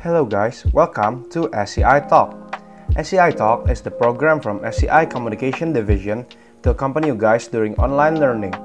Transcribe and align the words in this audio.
Hello 0.00 0.24
guys, 0.24 0.64
welcome 0.72 1.28
to 1.28 1.52
SCI 1.52 2.00
Talk. 2.08 2.32
SCI 2.96 3.36
Talk 3.36 3.68
is 3.68 3.84
the 3.84 3.92
program 3.92 4.40
from 4.40 4.64
SCI 4.64 5.04
Communication 5.04 5.74
Division 5.76 6.24
to 6.62 6.70
accompany 6.70 7.08
you 7.08 7.14
guys 7.14 7.48
during 7.48 7.76
online 7.76 8.16
learning. 8.16 8.56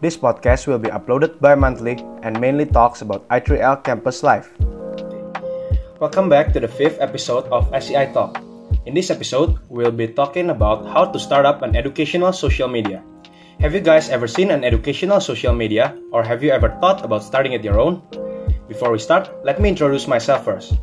This 0.00 0.16
podcast 0.16 0.66
will 0.66 0.82
be 0.82 0.90
uploaded 0.90 1.38
bi-monthly 1.38 2.02
and 2.26 2.34
mainly 2.40 2.66
talks 2.66 3.00
about 3.00 3.22
I3L 3.28 3.84
campus 3.84 4.24
life. 4.26 4.50
Welcome 6.02 6.26
back 6.28 6.52
to 6.54 6.58
the 6.58 6.66
fifth 6.66 6.98
episode 6.98 7.46
of 7.54 7.70
SCI 7.70 8.10
Talk. 8.10 8.42
In 8.84 8.92
this 8.92 9.14
episode, 9.14 9.62
we'll 9.68 9.94
be 9.94 10.08
talking 10.08 10.50
about 10.50 10.82
how 10.90 11.04
to 11.04 11.18
start 11.22 11.46
up 11.46 11.62
an 11.62 11.76
educational 11.76 12.32
social 12.32 12.66
media. 12.66 13.04
Have 13.60 13.72
you 13.72 13.80
guys 13.80 14.10
ever 14.10 14.26
seen 14.26 14.50
an 14.50 14.64
educational 14.64 15.20
social 15.20 15.54
media 15.54 15.94
or 16.10 16.24
have 16.24 16.42
you 16.42 16.50
ever 16.50 16.74
thought 16.82 17.04
about 17.04 17.22
starting 17.22 17.52
it 17.52 17.62
your 17.62 17.78
own? 17.78 18.02
Before 18.72 18.88
we 18.88 18.96
start, 18.96 19.28
let 19.44 19.60
me 19.60 19.68
introduce 19.68 20.08
myself 20.08 20.48
first. 20.48 20.80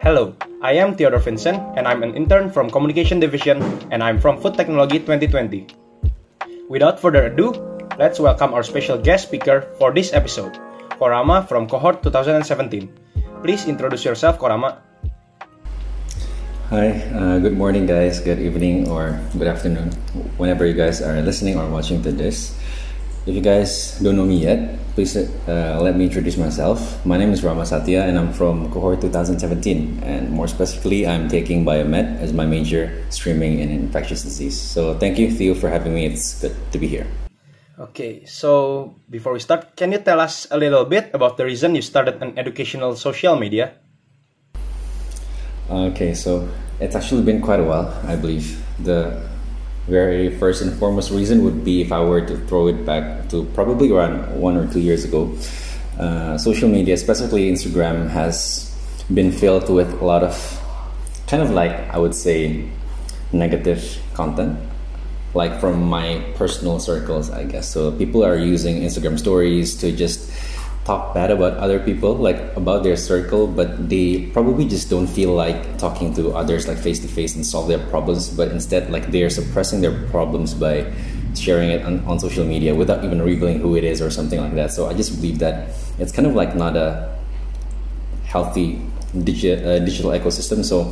Hello, 0.00 0.32
I 0.64 0.80
am 0.80 0.96
Theodore 0.96 1.20
Vincent 1.20 1.60
and 1.76 1.84
I'm 1.86 2.00
an 2.02 2.16
intern 2.16 2.48
from 2.48 2.72
Communication 2.72 3.20
Division 3.20 3.60
and 3.92 4.02
I'm 4.02 4.16
from 4.16 4.40
Food 4.40 4.56
Technology 4.56 4.96
2020. 4.96 5.68
Without 6.72 6.96
further 6.96 7.28
ado, 7.28 7.52
let's 8.00 8.16
welcome 8.18 8.54
our 8.54 8.62
special 8.62 8.96
guest 8.96 9.28
speaker 9.28 9.68
for 9.76 9.92
this 9.92 10.16
episode, 10.16 10.56
Korama 10.96 11.44
from 11.46 11.68
Cohort 11.68 12.02
2017. 12.02 12.88
Please 13.44 13.68
introduce 13.68 14.08
yourself, 14.08 14.40
Korama. 14.40 14.80
Hi, 16.72 16.96
uh, 17.12 17.44
good 17.44 17.60
morning, 17.60 17.84
guys. 17.84 18.24
Good 18.24 18.40
evening 18.40 18.88
or 18.88 19.20
good 19.36 19.52
afternoon, 19.52 19.92
whenever 20.40 20.64
you 20.64 20.72
guys 20.72 21.04
are 21.04 21.20
listening 21.20 21.60
or 21.60 21.68
watching 21.68 22.00
to 22.08 22.10
this. 22.10 22.56
If 23.28 23.36
you 23.36 23.44
guys 23.44 24.00
don't 24.00 24.16
know 24.16 24.24
me 24.24 24.40
yet, 24.40 24.80
please 24.96 25.12
uh, 25.12 25.76
let 25.84 26.00
me 26.00 26.08
introduce 26.08 26.38
myself. 26.38 26.80
My 27.04 27.18
name 27.18 27.28
is 27.28 27.44
Rama 27.44 27.66
Satya 27.66 28.08
and 28.08 28.16
I'm 28.16 28.32
from 28.32 28.72
cohort 28.72 29.02
2017. 29.02 30.00
And 30.02 30.32
more 30.32 30.48
specifically, 30.48 31.06
I'm 31.06 31.28
taking 31.28 31.62
biomed 31.62 32.16
as 32.24 32.32
my 32.32 32.46
major, 32.46 32.88
streaming 33.10 33.58
in 33.58 33.68
infectious 33.68 34.22
disease. 34.22 34.58
So 34.58 34.96
thank 34.96 35.18
you, 35.18 35.30
Theo, 35.30 35.52
for 35.52 35.68
having 35.68 35.92
me. 35.92 36.06
It's 36.06 36.40
good 36.40 36.56
to 36.72 36.78
be 36.78 36.88
here. 36.88 37.06
Okay, 37.78 38.24
so 38.24 38.96
before 39.10 39.34
we 39.34 39.40
start, 39.40 39.76
can 39.76 39.92
you 39.92 39.98
tell 39.98 40.20
us 40.20 40.48
a 40.50 40.56
little 40.56 40.86
bit 40.86 41.10
about 41.12 41.36
the 41.36 41.44
reason 41.44 41.74
you 41.74 41.82
started 41.82 42.22
an 42.22 42.32
educational 42.38 42.96
social 42.96 43.36
media? 43.36 43.76
Okay, 45.68 46.14
so 46.14 46.48
it's 46.80 46.96
actually 46.96 47.24
been 47.24 47.42
quite 47.42 47.60
a 47.60 47.64
while, 47.64 47.92
I 48.08 48.16
believe. 48.16 48.56
The 48.80 49.20
very 49.88 50.36
first 50.36 50.62
and 50.62 50.72
foremost 50.78 51.10
reason 51.10 51.44
would 51.44 51.64
be 51.64 51.80
if 51.80 51.92
I 51.92 52.00
were 52.04 52.20
to 52.20 52.36
throw 52.46 52.68
it 52.68 52.84
back 52.84 53.28
to 53.30 53.44
probably 53.54 53.90
around 53.90 54.40
one 54.40 54.56
or 54.56 54.70
two 54.70 54.80
years 54.80 55.04
ago. 55.04 55.34
Uh, 55.98 56.38
social 56.38 56.68
media, 56.68 56.96
specifically 56.96 57.50
Instagram, 57.50 58.08
has 58.08 58.70
been 59.12 59.32
filled 59.32 59.68
with 59.68 60.00
a 60.00 60.04
lot 60.04 60.22
of 60.22 60.36
kind 61.26 61.42
of 61.42 61.50
like 61.50 61.72
I 61.90 61.98
would 61.98 62.14
say 62.14 62.68
negative 63.32 63.98
content, 64.14 64.58
like 65.34 65.60
from 65.60 65.82
my 65.82 66.24
personal 66.36 66.78
circles, 66.78 67.30
I 67.30 67.44
guess. 67.44 67.68
So 67.68 67.92
people 67.92 68.24
are 68.24 68.36
using 68.36 68.82
Instagram 68.82 69.18
stories 69.18 69.74
to 69.80 69.92
just 69.92 70.30
talk 70.88 71.12
bad 71.12 71.30
about 71.30 71.52
other 71.60 71.78
people, 71.78 72.16
like 72.16 72.40
about 72.56 72.82
their 72.82 72.96
circle, 72.96 73.46
but 73.46 73.90
they 73.92 74.24
probably 74.32 74.64
just 74.64 74.88
don't 74.88 75.06
feel 75.06 75.36
like 75.36 75.76
talking 75.76 76.14
to 76.16 76.32
others 76.32 76.66
like 76.66 76.78
face 76.78 76.98
to 76.98 77.06
face 77.06 77.36
and 77.36 77.44
solve 77.44 77.68
their 77.68 77.84
problems, 77.92 78.32
but 78.32 78.48
instead 78.48 78.88
like 78.88 79.12
they're 79.12 79.28
suppressing 79.28 79.82
their 79.84 79.92
problems 80.08 80.54
by 80.54 80.88
sharing 81.36 81.68
it 81.68 81.84
on, 81.84 82.00
on 82.08 82.18
social 82.18 82.42
media 82.42 82.74
without 82.74 83.04
even 83.04 83.20
revealing 83.20 83.60
who 83.60 83.76
it 83.76 83.84
is 83.84 84.00
or 84.00 84.08
something 84.08 84.40
like 84.40 84.54
that. 84.54 84.72
So 84.72 84.88
I 84.88 84.94
just 84.94 85.20
believe 85.20 85.40
that 85.40 85.68
it's 85.98 86.10
kind 86.10 86.26
of 86.26 86.34
like 86.34 86.56
not 86.56 86.74
a 86.74 87.14
healthy 88.24 88.80
digi- 89.12 89.60
uh, 89.60 89.84
digital 89.84 90.12
ecosystem. 90.12 90.64
So 90.64 90.84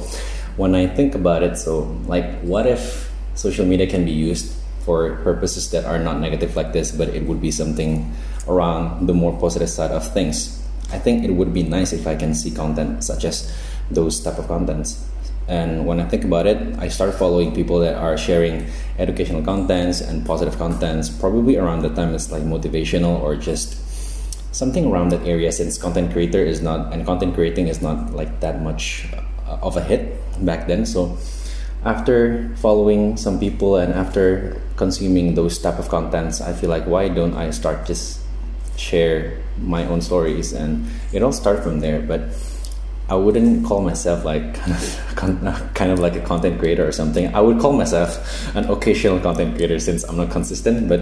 when 0.60 0.74
I 0.74 0.86
think 0.86 1.14
about 1.14 1.42
it, 1.42 1.56
so 1.56 1.88
like 2.04 2.38
what 2.44 2.66
if 2.66 3.10
social 3.32 3.64
media 3.64 3.88
can 3.88 4.04
be 4.04 4.12
used 4.12 4.52
for 4.84 5.16
purposes 5.24 5.70
that 5.70 5.86
are 5.86 5.98
not 5.98 6.20
negative 6.20 6.54
like 6.54 6.74
this, 6.76 6.92
but 6.92 7.08
it 7.08 7.24
would 7.24 7.40
be 7.40 7.50
something 7.50 8.12
around 8.48 9.06
the 9.06 9.14
more 9.14 9.38
positive 9.38 9.68
side 9.68 9.90
of 9.90 10.06
things. 10.12 10.62
I 10.92 10.98
think 10.98 11.24
it 11.24 11.32
would 11.32 11.52
be 11.52 11.62
nice 11.62 11.92
if 11.92 12.06
I 12.06 12.14
can 12.14 12.34
see 12.34 12.50
content 12.50 13.02
such 13.02 13.24
as 13.24 13.52
those 13.90 14.20
type 14.20 14.38
of 14.38 14.46
contents. 14.46 15.04
And 15.48 15.86
when 15.86 16.00
I 16.00 16.08
think 16.08 16.24
about 16.24 16.46
it, 16.46 16.58
I 16.78 16.88
start 16.88 17.14
following 17.14 17.54
people 17.54 17.78
that 17.80 17.94
are 17.94 18.18
sharing 18.18 18.66
educational 18.98 19.42
contents 19.42 20.00
and 20.00 20.26
positive 20.26 20.58
contents, 20.58 21.08
probably 21.08 21.56
around 21.56 21.82
the 21.82 21.90
time 21.90 22.14
it's 22.14 22.32
like 22.32 22.42
motivational 22.42 23.20
or 23.20 23.36
just 23.36 23.78
something 24.52 24.86
around 24.90 25.10
that 25.10 25.22
area 25.26 25.52
since 25.52 25.78
content 25.78 26.10
creator 26.12 26.42
is 26.42 26.62
not 26.62 26.92
and 26.92 27.04
content 27.04 27.34
creating 27.34 27.68
is 27.68 27.82
not 27.82 28.10
like 28.14 28.40
that 28.40 28.62
much 28.62 29.06
of 29.46 29.76
a 29.76 29.82
hit 29.82 30.18
back 30.44 30.66
then. 30.66 30.84
So 30.84 31.16
after 31.84 32.50
following 32.56 33.16
some 33.16 33.38
people 33.38 33.76
and 33.76 33.94
after 33.94 34.60
consuming 34.74 35.34
those 35.34 35.58
type 35.58 35.78
of 35.78 35.88
contents, 35.88 36.40
I 36.40 36.52
feel 36.52 36.70
like 36.70 36.84
why 36.86 37.08
don't 37.08 37.34
I 37.34 37.50
start 37.50 37.86
just 37.86 38.25
share 38.76 39.38
my 39.58 39.84
own 39.86 40.00
stories 40.00 40.52
and 40.52 40.86
it 41.12 41.22
all 41.22 41.32
start 41.32 41.62
from 41.62 41.80
there 41.80 42.00
but 42.00 42.28
i 43.08 43.14
wouldn't 43.14 43.64
call 43.64 43.80
myself 43.80 44.24
like 44.24 44.54
kind 45.16 45.48
of, 45.48 45.74
kind 45.74 45.90
of 45.90 45.98
like 45.98 46.14
a 46.14 46.20
content 46.20 46.58
creator 46.58 46.86
or 46.86 46.92
something 46.92 47.32
i 47.34 47.40
would 47.40 47.58
call 47.58 47.72
myself 47.72 48.20
an 48.54 48.68
occasional 48.70 49.18
content 49.20 49.54
creator 49.56 49.78
since 49.78 50.04
i'm 50.04 50.16
not 50.16 50.30
consistent 50.30 50.88
but 50.88 51.00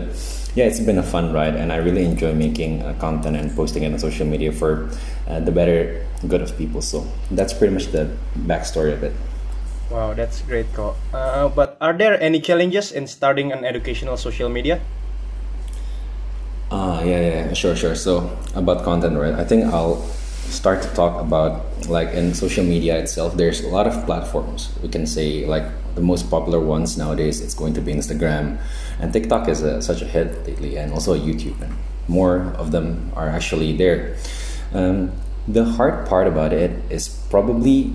yeah 0.54 0.64
it's 0.64 0.80
been 0.80 0.98
a 0.98 1.02
fun 1.02 1.32
ride 1.32 1.56
and 1.56 1.72
i 1.72 1.76
really 1.76 2.04
enjoy 2.04 2.32
making 2.32 2.82
uh, 2.82 2.94
content 3.00 3.36
and 3.36 3.54
posting 3.56 3.82
it 3.82 3.92
on 3.92 3.98
social 3.98 4.26
media 4.26 4.52
for 4.52 4.88
uh, 5.26 5.40
the 5.40 5.50
better 5.50 6.06
good 6.28 6.40
of 6.40 6.56
people 6.56 6.80
so 6.80 7.06
that's 7.32 7.52
pretty 7.52 7.72
much 7.72 7.86
the 7.88 8.08
backstory 8.46 8.92
of 8.92 9.02
it 9.02 9.12
Wow, 9.90 10.14
that's 10.14 10.40
great. 10.42 10.66
Uh, 10.74 11.48
but 11.48 11.76
are 11.80 11.92
there 11.92 12.20
any 12.20 12.40
challenges 12.40 12.90
in 12.90 13.06
starting 13.06 13.52
an 13.52 13.64
educational 13.64 14.16
social 14.16 14.48
media? 14.48 14.80
Ah, 16.70 17.02
yeah, 17.02 17.20
yeah, 17.20 17.52
sure, 17.52 17.76
sure. 17.76 17.94
So 17.94 18.30
about 18.54 18.84
content, 18.84 19.16
right? 19.18 19.34
I 19.34 19.44
think 19.44 19.64
I'll 19.66 20.02
start 20.48 20.82
to 20.82 20.88
talk 20.94 21.20
about 21.20 21.88
like 21.88 22.08
in 22.14 22.34
social 22.34 22.64
media 22.64 22.98
itself. 22.98 23.36
There's 23.36 23.62
a 23.62 23.68
lot 23.68 23.86
of 23.86 24.04
platforms. 24.06 24.72
We 24.82 24.88
can 24.88 25.06
say 25.06 25.46
like 25.46 25.64
the 25.94 26.00
most 26.00 26.30
popular 26.30 26.60
ones 26.60 26.96
nowadays. 26.96 27.40
It's 27.40 27.54
going 27.54 27.74
to 27.74 27.80
be 27.80 27.92
Instagram, 27.92 28.58
and 28.98 29.12
TikTok 29.12 29.48
is 29.48 29.62
a, 29.62 29.82
such 29.82 30.02
a 30.02 30.06
hit 30.06 30.46
lately, 30.46 30.76
and 30.76 30.92
also 30.92 31.14
YouTube. 31.14 31.60
And 31.60 31.74
more 32.08 32.54
of 32.58 32.72
them 32.72 33.12
are 33.14 33.28
actually 33.28 33.76
there. 33.76 34.16
Um, 34.72 35.12
the 35.46 35.64
hard 35.64 36.08
part 36.08 36.26
about 36.26 36.52
it 36.52 36.72
is 36.90 37.08
probably 37.30 37.92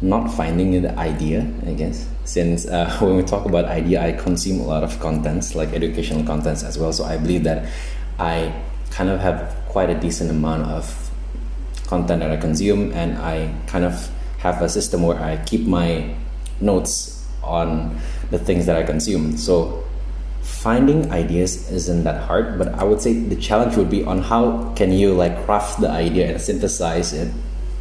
not 0.00 0.28
finding 0.28 0.82
the 0.82 0.96
idea, 0.98 1.50
I 1.66 1.72
guess 1.72 2.08
since 2.24 2.66
uh, 2.66 2.90
when 3.00 3.16
we 3.16 3.22
talk 3.22 3.46
about 3.46 3.64
idea 3.66 4.02
i 4.02 4.12
consume 4.12 4.60
a 4.60 4.64
lot 4.64 4.82
of 4.82 4.98
contents 5.00 5.54
like 5.54 5.72
educational 5.72 6.24
contents 6.24 6.62
as 6.62 6.78
well. 6.78 6.92
So 6.92 7.04
i 7.04 7.16
believe 7.16 7.44
that 7.44 7.70
i 8.18 8.52
kind 8.90 9.10
of 9.10 9.20
have 9.20 9.56
quite 9.68 9.90
a 9.90 9.98
decent 9.98 10.30
amount 10.30 10.62
of 10.64 11.10
content 11.86 12.20
that 12.20 12.30
i 12.30 12.36
consume 12.36 12.92
and 12.92 13.18
i 13.18 13.52
kind 13.66 13.84
of 13.84 14.10
have 14.38 14.60
a 14.62 14.68
system 14.68 15.02
where 15.02 15.20
i 15.20 15.36
keep 15.44 15.66
my 15.66 16.14
notes 16.60 17.26
on 17.42 17.98
the 18.30 18.38
things 18.38 18.66
that 18.66 18.76
i 18.76 18.82
consume. 18.82 19.36
So 19.36 19.84
finding 20.44 21.10
ideas 21.10 21.70
isn't 21.70 22.04
that 22.04 22.22
hard 22.22 22.58
but 22.58 22.68
i 22.74 22.84
would 22.84 23.00
say 23.00 23.14
the 23.14 23.36
challenge 23.36 23.76
would 23.76 23.88
be 23.88 24.04
on 24.04 24.20
how 24.20 24.72
can 24.74 24.92
you 24.92 25.14
like 25.14 25.44
craft 25.46 25.80
the 25.80 25.88
idea 25.88 26.30
and 26.30 26.40
synthesize 26.40 27.12
it 27.14 27.32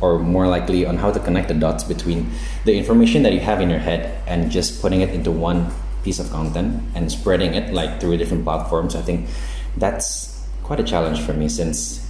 or 0.03 0.19
more 0.19 0.47
likely 0.47 0.85
on 0.85 0.97
how 0.97 1.09
to 1.11 1.19
connect 1.19 1.47
the 1.47 1.53
dots 1.53 1.83
between 1.83 2.29
the 2.65 2.75
information 2.75 3.23
that 3.23 3.31
you 3.31 3.39
have 3.39 3.61
in 3.61 3.69
your 3.69 3.79
head 3.79 4.01
and 4.27 4.51
just 4.51 4.81
putting 4.81 4.99
it 4.99 5.09
into 5.09 5.31
one 5.31 5.71
piece 6.03 6.19
of 6.19 6.29
content 6.29 6.83
and 6.93 7.09
spreading 7.09 7.53
it 7.53 7.73
like 7.73 8.01
through 8.01 8.17
different 8.17 8.43
platforms. 8.43 8.95
I 8.95 9.01
think 9.01 9.29
that's 9.77 10.43
quite 10.63 10.79
a 10.79 10.83
challenge 10.83 11.21
for 11.21 11.33
me 11.33 11.47
since 11.47 12.03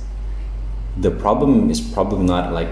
the 0.97 1.11
problem 1.11 1.69
is 1.69 1.79
probably 1.79 2.25
not 2.25 2.53
like 2.53 2.69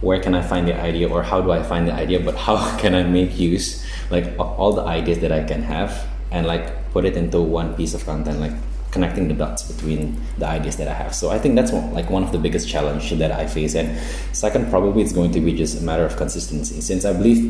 where 0.00 0.20
can 0.20 0.34
i 0.34 0.42
find 0.42 0.66
the 0.66 0.74
idea 0.74 1.08
or 1.08 1.22
how 1.22 1.40
do 1.40 1.52
i 1.52 1.62
find 1.62 1.86
the 1.86 1.92
idea 1.94 2.18
but 2.18 2.34
how 2.34 2.56
can 2.82 2.92
i 2.92 3.04
make 3.04 3.38
use 3.38 3.86
like 4.10 4.26
all 4.38 4.72
the 4.72 4.82
ideas 4.82 5.20
that 5.20 5.30
i 5.30 5.42
can 5.44 5.62
have 5.62 6.06
and 6.34 6.46
like 6.46 6.66
put 6.94 7.04
it 7.04 7.16
into 7.16 7.40
one 7.40 7.74
piece 7.74 7.94
of 7.94 8.04
content. 8.04 8.40
Like 8.40 8.52
connecting 8.94 9.28
the 9.28 9.34
dots 9.34 9.62
between 9.70 10.16
the 10.38 10.46
ideas 10.46 10.76
that 10.76 10.88
I 10.88 10.94
have. 10.94 11.14
So 11.14 11.28
I 11.28 11.38
think 11.38 11.56
that's 11.56 11.72
one, 11.72 11.92
like 11.92 12.08
one 12.08 12.22
of 12.22 12.32
the 12.32 12.38
biggest 12.38 12.68
challenge 12.68 13.10
that 13.10 13.32
I 13.32 13.46
face. 13.46 13.74
And 13.74 13.98
second, 14.32 14.70
probably 14.70 15.02
it's 15.02 15.12
going 15.12 15.32
to 15.32 15.40
be 15.40 15.52
just 15.52 15.78
a 15.80 15.82
matter 15.82 16.06
of 16.06 16.16
consistency, 16.16 16.80
since 16.80 17.04
I 17.04 17.12
believe 17.12 17.42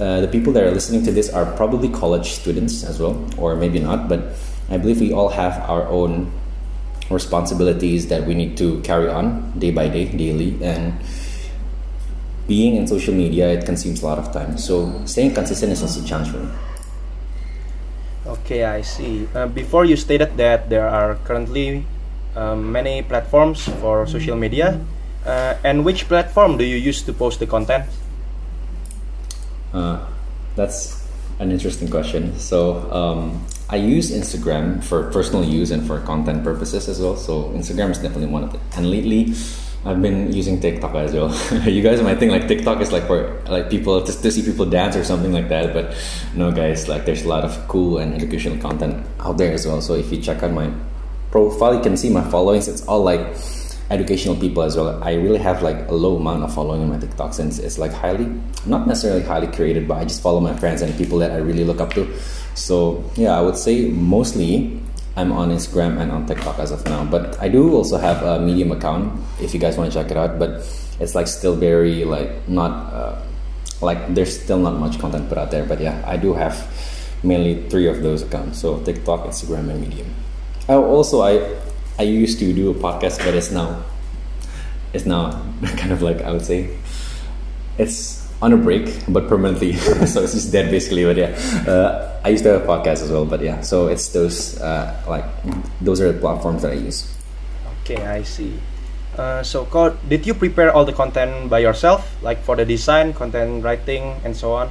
uh, 0.00 0.20
the 0.20 0.28
people 0.28 0.52
that 0.54 0.64
are 0.64 0.70
listening 0.70 1.04
to 1.04 1.12
this 1.12 1.28
are 1.30 1.46
probably 1.60 1.88
college 1.90 2.32
students 2.32 2.82
as 2.82 2.98
well, 2.98 3.14
or 3.36 3.54
maybe 3.54 3.78
not. 3.78 4.08
But 4.08 4.20
I 4.70 4.78
believe 4.78 4.98
we 5.00 5.12
all 5.12 5.28
have 5.28 5.54
our 5.70 5.86
own 5.86 6.32
responsibilities 7.10 8.08
that 8.08 8.26
we 8.26 8.34
need 8.34 8.56
to 8.58 8.80
carry 8.80 9.08
on 9.08 9.58
day 9.58 9.70
by 9.70 9.88
day, 9.88 10.06
daily, 10.06 10.58
and 10.62 10.98
being 12.46 12.76
in 12.76 12.86
social 12.86 13.14
media 13.14 13.48
it 13.52 13.66
consumes 13.66 14.02
a 14.02 14.06
lot 14.06 14.18
of 14.18 14.32
time. 14.32 14.56
So 14.56 15.04
staying 15.04 15.34
consistent 15.34 15.72
is 15.72 15.82
also 15.82 16.02
a 16.02 16.06
challenge 16.08 16.30
for 16.30 16.38
me. 16.38 16.50
Okay, 18.48 18.64
I 18.64 18.80
see. 18.80 19.28
Uh, 19.36 19.44
before 19.44 19.84
you 19.84 19.92
stated 19.92 20.40
that 20.40 20.72
there 20.72 20.88
are 20.88 21.20
currently 21.28 21.84
um, 22.32 22.72
many 22.72 23.04
platforms 23.04 23.68
for 23.84 24.08
social 24.08 24.40
media, 24.40 24.80
Uh, 25.28 25.58
and 25.60 25.84
which 25.84 26.08
platform 26.08 26.56
do 26.56 26.64
you 26.64 26.80
use 26.80 27.04
to 27.04 27.12
post 27.12 27.36
the 27.36 27.46
content? 27.46 27.84
Uh, 29.74 30.00
that's 30.56 31.04
an 31.36 31.52
interesting 31.52 31.90
question. 31.90 32.32
So 32.38 32.88
um, 32.88 33.44
I 33.68 33.76
use 33.76 34.08
Instagram 34.08 34.80
for 34.80 35.12
personal 35.12 35.44
use 35.44 35.68
and 35.68 35.84
for 35.84 36.00
content 36.00 36.40
purposes 36.40 36.88
as 36.88 37.02
well. 37.02 37.16
So 37.16 37.52
Instagram 37.52 37.90
is 37.92 37.98
definitely 37.98 38.32
one 38.32 38.44
of 38.44 38.54
it. 38.54 38.60
And 38.72 38.88
lately, 38.88 39.34
I've 39.84 40.02
been 40.02 40.32
using 40.32 40.60
TikTok 40.60 40.94
as 40.96 41.14
well. 41.14 41.32
you 41.68 41.82
guys 41.82 42.02
might 42.02 42.18
think 42.18 42.32
like 42.32 42.48
TikTok 42.48 42.80
is 42.80 42.90
like 42.90 43.06
for 43.06 43.40
like 43.48 43.70
people 43.70 44.02
to, 44.02 44.12
to 44.12 44.30
see 44.30 44.42
people 44.42 44.66
dance 44.66 44.96
or 44.96 45.04
something 45.04 45.32
like 45.32 45.48
that, 45.48 45.72
but 45.72 45.94
no, 46.34 46.50
guys. 46.50 46.88
Like 46.88 47.06
there's 47.06 47.24
a 47.24 47.28
lot 47.28 47.44
of 47.44 47.56
cool 47.68 47.98
and 47.98 48.14
educational 48.14 48.58
content 48.58 49.06
out 49.20 49.38
there 49.38 49.52
as 49.52 49.66
well. 49.66 49.80
So 49.80 49.94
if 49.94 50.10
you 50.10 50.20
check 50.20 50.42
out 50.42 50.52
my 50.52 50.70
profile, 51.30 51.74
you 51.74 51.80
can 51.80 51.96
see 51.96 52.10
my 52.10 52.28
followings. 52.28 52.66
It's 52.66 52.86
all 52.86 53.02
like 53.02 53.20
educational 53.90 54.36
people 54.36 54.62
as 54.62 54.76
well. 54.76 55.02
I 55.02 55.14
really 55.14 55.38
have 55.38 55.62
like 55.62 55.88
a 55.88 55.94
low 55.94 56.16
amount 56.16 56.42
of 56.42 56.52
following 56.52 56.82
on 56.82 56.90
my 56.90 56.98
TikTok 56.98 57.32
since 57.32 57.58
it's 57.58 57.78
like 57.78 57.92
highly, 57.92 58.26
not 58.66 58.86
necessarily 58.86 59.22
highly 59.22 59.46
created, 59.46 59.88
but 59.88 59.98
I 59.98 60.04
just 60.04 60.22
follow 60.22 60.40
my 60.40 60.54
friends 60.56 60.82
and 60.82 60.96
people 60.98 61.18
that 61.18 61.30
I 61.30 61.36
really 61.36 61.64
look 61.64 61.80
up 61.80 61.94
to. 61.94 62.12
So 62.54 63.04
yeah, 63.14 63.38
I 63.38 63.40
would 63.40 63.56
say 63.56 63.88
mostly 63.88 64.80
I'm 65.18 65.32
on 65.32 65.50
Instagram 65.50 65.98
and 65.98 66.12
on 66.12 66.26
TikTok 66.26 66.60
as 66.60 66.70
of 66.70 66.84
now. 66.86 67.04
But 67.04 67.42
I 67.42 67.48
do 67.48 67.74
also 67.74 67.98
have 67.98 68.22
a 68.22 68.38
Medium 68.38 68.70
account 68.70 69.18
if 69.42 69.52
you 69.52 69.58
guys 69.58 69.76
want 69.76 69.90
to 69.92 69.98
check 69.98 70.12
it 70.12 70.16
out. 70.16 70.38
But 70.38 70.62
it's 71.00 71.16
like 71.16 71.26
still 71.26 71.56
very 71.56 72.04
like 72.04 72.48
not 72.48 72.70
uh, 72.94 73.20
like 73.80 74.14
there's 74.14 74.40
still 74.40 74.58
not 74.58 74.78
much 74.78 75.00
content 75.00 75.28
put 75.28 75.36
out 75.36 75.50
there. 75.50 75.66
But 75.66 75.80
yeah, 75.80 75.98
I 76.06 76.16
do 76.16 76.34
have 76.34 76.54
mainly 77.24 77.68
three 77.68 77.88
of 77.88 78.00
those 78.02 78.22
accounts. 78.22 78.60
So 78.60 78.78
TikTok, 78.84 79.26
Instagram, 79.26 79.70
and 79.70 79.80
Medium. 79.80 80.14
Oh, 80.68 80.84
also 80.84 81.22
I 81.22 81.42
I 81.98 82.04
used 82.06 82.38
to 82.38 82.54
do 82.54 82.70
a 82.70 82.74
podcast, 82.74 83.18
but 83.18 83.34
it's 83.34 83.50
now 83.50 83.82
it's 84.94 85.04
now 85.04 85.34
kind 85.82 85.90
of 85.90 86.00
like 86.00 86.22
I 86.22 86.30
would 86.30 86.46
say 86.46 86.78
it's 87.76 88.22
on 88.40 88.52
a 88.52 88.56
break, 88.56 88.86
but 89.08 89.26
permanently. 89.26 89.72
so 90.06 90.22
it's 90.22 90.34
just 90.38 90.52
dead 90.52 90.70
basically. 90.70 91.02
But 91.02 91.16
yeah, 91.16 91.34
uh, 91.66 92.07
I 92.24 92.30
used 92.30 92.44
to 92.44 92.52
have 92.52 92.62
a 92.62 92.66
podcast 92.66 93.02
as 93.02 93.10
well. 93.10 93.24
But 93.24 93.40
yeah, 93.40 93.60
so 93.60 93.88
it's 93.88 94.08
those 94.08 94.60
uh, 94.60 94.94
like 95.06 95.24
those 95.80 96.00
are 96.00 96.12
the 96.12 96.18
platforms 96.18 96.62
that 96.62 96.72
I 96.72 96.80
use. 96.80 97.06
Okay, 97.82 98.04
I 98.04 98.22
see. 98.22 98.58
Uh, 99.18 99.42
so, 99.42 99.66
did 100.08 100.26
you 100.26 100.34
prepare 100.34 100.70
all 100.70 100.84
the 100.84 100.92
content 100.92 101.50
by 101.50 101.58
yourself, 101.58 102.06
like 102.22 102.38
for 102.44 102.54
the 102.54 102.64
design, 102.64 103.12
content 103.12 103.64
writing, 103.64 104.14
and 104.22 104.36
so 104.36 104.52
on? 104.52 104.70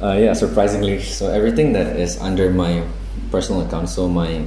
Uh, 0.00 0.12
yeah, 0.12 0.32
surprisingly, 0.32 1.00
so 1.02 1.32
everything 1.32 1.72
that 1.72 1.96
is 1.96 2.20
under 2.20 2.50
my 2.50 2.84
personal 3.32 3.66
account, 3.66 3.88
so 3.88 4.06
my 4.06 4.44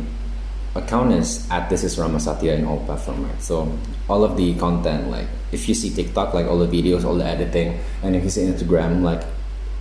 account 0.76 1.12
is 1.12 1.50
at 1.50 1.70
this 1.70 1.84
is 1.84 1.98
Ramasatya 1.98 2.60
in 2.60 2.66
all 2.66 2.80
platform, 2.86 3.26
right? 3.26 3.42
So 3.42 3.68
all 4.08 4.24
of 4.24 4.38
the 4.38 4.56
content, 4.56 5.10
like 5.10 5.28
if 5.52 5.68
you 5.68 5.74
see 5.74 5.90
TikTok, 5.90 6.34
like 6.34 6.46
all 6.46 6.60
the 6.60 6.70
videos, 6.70 7.04
all 7.04 7.16
the 7.16 7.26
editing, 7.26 7.82
and 8.04 8.16
if 8.16 8.24
you 8.24 8.30
see 8.30 8.46
Instagram, 8.46 9.02
like 9.02 9.24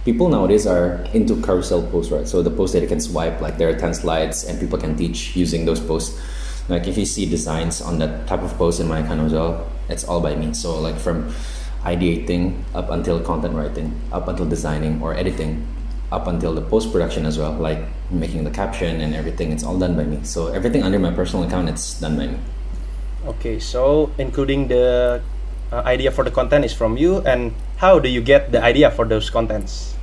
people 0.04 0.28
nowadays 0.28 0.66
are 0.66 1.04
into 1.12 1.40
carousel 1.42 1.82
posts, 1.90 2.12
right? 2.12 2.26
So 2.26 2.42
the 2.42 2.50
posts 2.50 2.74
that 2.74 2.82
you 2.82 2.88
can 2.88 3.00
swipe, 3.00 3.40
like 3.40 3.58
there 3.58 3.68
are 3.68 3.78
10 3.78 3.94
slides 3.94 4.44
and 4.44 4.58
people 4.58 4.78
can 4.78 4.96
teach 4.96 5.36
using 5.36 5.64
those 5.64 5.80
posts. 5.80 6.18
Like 6.68 6.86
if 6.86 6.98
you 6.98 7.06
see 7.06 7.28
designs 7.28 7.80
on 7.80 7.98
that 7.98 8.26
type 8.26 8.42
of 8.42 8.56
post 8.56 8.80
in 8.80 8.88
my 8.88 9.00
account 9.00 9.20
as 9.20 9.32
well, 9.32 9.70
it's 9.88 10.04
all 10.04 10.20
by 10.20 10.34
me. 10.34 10.54
So 10.54 10.78
like 10.80 10.96
from 10.96 11.32
ideating 11.84 12.62
up 12.74 12.90
until 12.90 13.20
content 13.20 13.54
writing, 13.54 14.00
up 14.12 14.28
until 14.28 14.46
designing 14.46 15.00
or 15.02 15.14
editing, 15.14 15.66
up 16.10 16.26
until 16.26 16.54
the 16.54 16.62
post 16.62 16.92
production 16.92 17.26
as 17.26 17.38
well, 17.38 17.52
like 17.52 17.80
making 18.10 18.44
the 18.44 18.50
caption 18.50 19.00
and 19.00 19.14
everything. 19.14 19.52
It's 19.52 19.64
all 19.64 19.78
done 19.78 19.96
by 19.96 20.04
me. 20.04 20.20
So 20.24 20.48
everything 20.48 20.82
under 20.82 20.98
my 20.98 21.12
personal 21.12 21.46
account, 21.46 21.68
it's 21.68 22.00
done 22.00 22.16
by 22.16 22.26
me. 22.28 22.38
Okay, 23.26 23.58
so 23.58 24.10
including 24.18 24.68
the 24.68 25.20
uh, 25.72 25.82
idea 25.84 26.10
for 26.10 26.24
the 26.24 26.30
content 26.30 26.64
is 26.64 26.72
from 26.72 26.96
you, 26.96 27.18
and 27.22 27.54
how 27.76 27.98
do 27.98 28.08
you 28.08 28.20
get 28.20 28.52
the 28.52 28.62
idea 28.62 28.90
for 28.90 29.04
those 29.04 29.30
contents? 29.30 29.94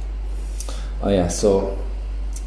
Oh 1.02 1.10
yeah, 1.10 1.28
so 1.28 1.78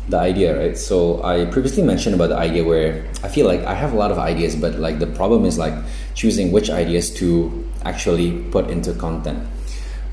the 0.09 0.19
idea, 0.19 0.59
right? 0.59 0.77
So 0.77 1.23
I 1.23 1.45
previously 1.47 1.83
mentioned 1.83 2.15
about 2.15 2.31
the 2.31 2.39
idea 2.39 2.65
where 2.65 3.05
I 3.23 3.29
feel 3.29 3.47
like 3.47 3.61
I 3.65 3.75
have 3.75 3.93
a 3.93 3.97
lot 3.97 4.11
of 4.11 4.19
ideas, 4.19 4.57
but 4.57 4.79
like 4.79 4.99
the 4.99 5.07
problem 5.07 5.45
is 5.45 5.59
like 5.59 5.75
choosing 6.15 6.53
which 6.53 6.71
ideas 6.71 7.11
to 7.21 7.65
actually 7.85 8.33
put 8.51 8.71
into 8.71 8.93
content 8.95 9.47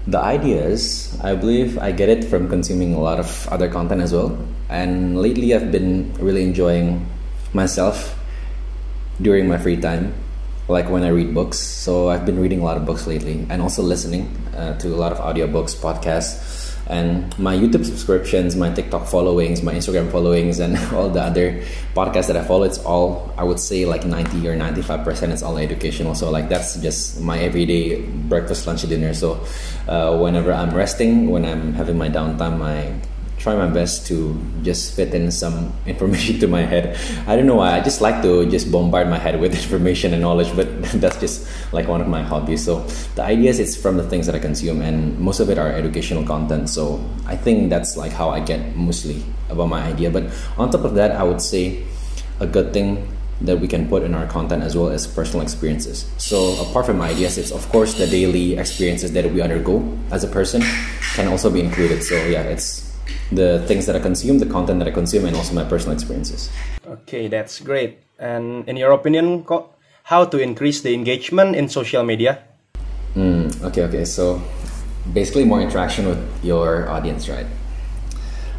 the 0.08 0.20
ideas, 0.20 1.18
I 1.24 1.34
believe 1.34 1.80
I 1.80 1.92
get 1.92 2.10
it 2.10 2.24
from 2.26 2.48
consuming 2.48 2.94
a 2.94 3.00
lot 3.00 3.20
of 3.20 3.48
other 3.50 3.70
content 3.70 4.02
as 4.02 4.14
well. 4.14 4.38
And 4.70 5.20
lately, 5.20 5.54
I've 5.54 5.72
been 5.72 6.14
really 6.20 6.44
enjoying 6.44 7.06
myself 7.54 8.18
during 9.22 9.48
my 9.48 9.58
free 9.58 9.78
time, 9.78 10.14
like 10.68 10.90
when 10.90 11.04
I 11.04 11.10
read 11.10 11.34
books. 11.34 11.58
So 11.60 12.10
I've 12.10 12.26
been 12.26 12.40
reading 12.40 12.60
a 12.60 12.64
lot 12.64 12.78
of 12.78 12.86
books 12.86 13.08
lately 13.08 13.46
and 13.50 13.62
also 13.62 13.82
listening 13.82 14.36
uh, 14.56 14.78
to 14.80 14.94
a 14.94 14.98
lot 14.98 15.12
of 15.12 15.20
audiobooks, 15.20 15.76
podcasts 15.76 16.66
and 16.88 17.38
my 17.40 17.56
YouTube 17.56 17.84
subscriptions, 17.84 18.56
my 18.56 18.70
TikTok 18.72 19.08
followings, 19.08 19.64
my 19.64 19.74
Instagram 19.74 20.12
followings, 20.12 20.60
and 20.60 20.78
all 20.94 21.10
the 21.10 21.22
other 21.22 21.64
podcasts 21.96 22.28
that 22.28 22.38
I 22.38 22.44
follow, 22.44 22.64
it's 22.64 22.78
all 22.78 23.34
I 23.38 23.44
would 23.44 23.60
say 23.60 23.86
like 23.86 24.06
ninety 24.06 24.48
or 24.48 24.56
ninety 24.56 24.82
five 24.82 25.04
percent. 25.04 25.32
It's 25.32 25.42
all 25.42 25.58
educational. 25.58 26.14
So 26.14 26.30
like 26.30 26.50
that's 26.50 26.78
just 26.78 27.20
my 27.20 27.40
everyday 27.40 28.02
breakfast, 28.02 28.68
lunch, 28.68 28.84
dinner. 28.84 29.14
So 29.14 29.44
uh, 29.88 30.18
whenever 30.18 30.54
I'm 30.54 30.74
resting, 30.76 31.30
when 31.32 31.46
I'm 31.46 31.74
having 31.74 31.98
my 31.98 32.10
downtime, 32.10 32.60
my 32.60 32.94
try 33.38 33.56
my 33.56 33.68
best 33.68 34.08
to 34.08 34.34
just 34.64 34.96
fit 34.96 35.14
in 35.14 35.32
some 35.32 35.74
information 35.86 36.40
to 36.40 36.48
my 36.48 36.62
head. 36.62 36.98
I 37.28 37.36
don't 37.36 37.46
know 37.46 37.56
why. 37.56 37.78
I 37.78 37.82
just 37.82 38.02
like 38.02 38.22
to 38.24 38.50
just 38.50 38.72
bombard 38.72 39.10
my 39.10 39.18
head 39.18 39.40
with 39.40 39.54
information 39.64 40.14
and 40.14 40.22
knowledge, 40.22 40.56
but 40.56 40.68
that's 41.02 41.20
just 41.20 41.48
like 41.74 41.88
one 41.88 42.02
of 42.02 42.08
my 42.08 42.24
hobbies. 42.24 42.64
So 42.64 42.82
the 43.16 43.24
ideas 43.24 43.60
it's 43.60 43.76
from 43.76 43.98
the 43.98 44.08
things 44.08 44.26
that 44.26 44.36
I 44.36 44.40
consume, 44.40 44.82
and 44.82 45.18
most 45.20 45.40
of 45.40 45.50
it 45.50 45.58
are 45.58 45.70
educational 45.72 46.24
content. 46.24 46.70
So 46.70 47.04
I 47.26 47.36
think 47.36 47.70
that's 47.70 47.98
like 47.98 48.12
how 48.12 48.30
I 48.30 48.40
get 48.40 48.76
mostly 48.76 49.24
about 49.50 49.68
my 49.68 49.82
idea. 49.84 50.10
But 50.10 50.32
on 50.58 50.72
top 50.72 50.84
of 50.84 50.96
that, 50.96 51.12
I 51.12 51.24
would 51.24 51.42
say 51.42 51.84
a 52.40 52.48
good 52.48 52.74
thing 52.74 53.08
that 53.42 53.60
we 53.60 53.68
can 53.68 53.88
put 53.90 54.04
in 54.04 54.16
our 54.16 54.26
content 54.28 54.64
as 54.64 54.78
well 54.78 54.90
as 54.90 55.06
personal 55.06 55.44
experiences. 55.44 56.10
So 56.18 56.56
apart 56.62 56.86
from 56.86 57.02
ideas, 57.02 57.38
it's 57.38 57.52
of 57.52 57.68
course 57.70 57.96
the 57.96 58.08
daily 58.08 58.58
experiences 58.58 59.12
that 59.12 59.32
we 59.32 59.42
undergo 59.42 59.84
as 60.12 60.24
a 60.24 60.28
person 60.28 60.64
can 61.16 61.28
also 61.28 61.52
be 61.52 61.60
included. 61.60 62.04
So 62.04 62.16
yeah, 62.28 62.44
it's 62.44 62.85
the 63.32 63.64
things 63.68 63.86
that 63.86 63.96
I 63.96 64.00
consume, 64.00 64.40
the 64.40 64.46
content 64.46 64.80
that 64.80 64.88
I 64.88 64.92
consume, 64.92 65.26
and 65.26 65.36
also 65.36 65.54
my 65.54 65.64
personal 65.64 65.94
experiences. 65.94 66.50
Okay, 66.88 67.28
that's 67.28 67.60
great. 67.60 68.00
And 68.20 68.68
in 68.68 68.78
your 68.78 68.92
opinion, 68.92 69.46
how 70.04 70.26
to 70.26 70.38
increase 70.38 70.82
the 70.82 70.94
engagement 70.94 71.56
in 71.56 71.70
social 71.70 72.04
media? 72.04 72.44
Mm, 73.16 73.64
okay, 73.64 73.84
okay. 73.84 74.06
So 74.06 74.42
basically, 75.14 75.46
more 75.46 75.62
interaction 75.62 76.08
with 76.08 76.22
your 76.44 76.90
audience, 76.90 77.28
right? 77.30 77.48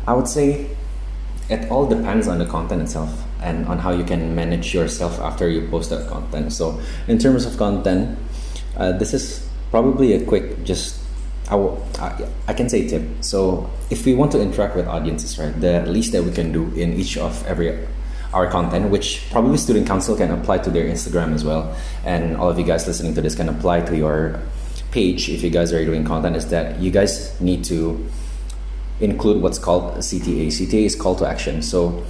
I 0.07 0.15
would 0.15 0.29
say 0.29 0.67
it 1.49 1.71
all 1.71 1.87
depends 1.87 2.27
on 2.27 2.39
the 2.39 2.47
content 2.47 2.83
itself 2.83 3.23
and 3.41 3.67
on 3.67 3.79
how 3.79 3.93
you 3.93 4.03
can 4.03 4.35
manage 4.35 4.75
yourself 4.75 5.21
after 5.21 5.49
you 5.49 5.69
post 5.69 5.91
that 5.91 6.09
content. 6.09 6.53
So, 6.53 6.81
in 7.07 7.19
terms 7.19 7.47
of 7.47 7.57
content, 7.57 8.19
uh, 8.77 8.93
this 8.93 9.15
is 9.15 9.49
probably 9.71 10.15
a 10.15 10.25
quick 10.25 10.65
just 10.65 10.99
I, 11.49 12.29
I 12.49 12.55
can 12.55 12.69
say 12.69 12.89
tip. 12.89 13.03
So 13.21 13.71
if 13.91 14.05
we 14.05 14.15
want 14.15 14.33
to 14.33 14.41
interact 14.41 14.75
with 14.75 14.87
audiences, 14.87 15.39
right, 15.39 15.59
the 15.61 15.87
least 15.87 16.13
that 16.13 16.23
we 16.25 16.33
can 16.33 16.53
do 16.53 16.73
in 16.75 16.95
each 16.95 17.17
of 17.17 17.45
every 17.47 17.87
our 18.35 18.51
content, 18.51 18.91
which 18.91 19.25
probably 19.31 19.57
student 19.57 19.87
council 19.87 20.17
can 20.17 20.31
apply 20.31 20.59
to 20.59 20.71
their 20.71 20.85
Instagram 20.85 21.33
as 21.33 21.45
well, 21.45 21.75
and 22.05 22.37
all 22.37 22.51
of 22.51 22.59
you 22.59 22.65
guys 22.65 22.87
listening 22.87 23.15
to 23.15 23.23
this 23.23 23.35
can 23.35 23.49
apply 23.49 23.81
to 23.81 23.97
your 23.97 24.41
page 24.91 25.29
if 25.29 25.43
you 25.43 25.51
guys 25.51 25.73
are 25.73 25.85
doing 25.85 26.05
content, 26.05 26.37
is 26.37 26.49
that 26.49 26.79
you 26.81 26.91
guys 26.91 27.41
need 27.41 27.65
to 27.65 28.05
include 29.01 29.41
what's 29.41 29.59
called 29.59 29.95
CTA. 29.99 30.49
CTA 30.49 30.85
is 30.85 30.97
call 30.97 31.15
to 31.17 31.27
action. 31.27 31.63
So 31.63 32.05